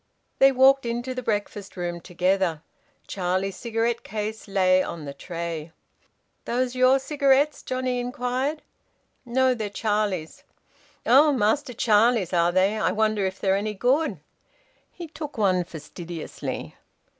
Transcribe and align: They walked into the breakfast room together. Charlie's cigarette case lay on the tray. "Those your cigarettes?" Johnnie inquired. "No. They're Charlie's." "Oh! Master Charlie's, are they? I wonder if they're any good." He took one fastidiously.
They 0.39 0.51
walked 0.51 0.87
into 0.87 1.13
the 1.13 1.21
breakfast 1.21 1.77
room 1.77 2.01
together. 2.01 2.63
Charlie's 3.05 3.55
cigarette 3.55 4.01
case 4.03 4.47
lay 4.47 4.81
on 4.81 5.05
the 5.05 5.13
tray. 5.13 5.73
"Those 6.45 6.73
your 6.73 6.97
cigarettes?" 6.97 7.61
Johnnie 7.61 7.99
inquired. 7.99 8.63
"No. 9.27 9.53
They're 9.53 9.69
Charlie's." 9.69 10.43
"Oh! 11.05 11.31
Master 11.33 11.73
Charlie's, 11.73 12.33
are 12.33 12.51
they? 12.51 12.79
I 12.79 12.91
wonder 12.91 13.27
if 13.27 13.39
they're 13.39 13.55
any 13.55 13.75
good." 13.75 14.17
He 14.91 15.05
took 15.05 15.37
one 15.37 15.63
fastidiously. 15.63 16.75